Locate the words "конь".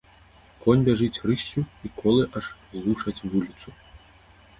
0.63-0.85